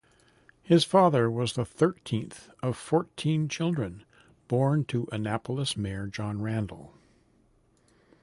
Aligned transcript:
His 0.63 0.83
father 0.83 1.29
was 1.29 1.53
the 1.53 1.63
thirteenth 1.63 2.49
of 2.63 2.75
fourteen 2.75 3.47
children 3.47 4.03
born 4.47 4.83
to 4.85 5.07
Annapolis 5.11 5.77
mayor 5.77 6.07
John 6.07 6.41
Randall. 6.41 6.95